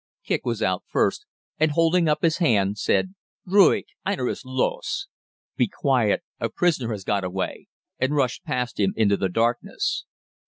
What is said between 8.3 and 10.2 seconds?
past him into the darkness.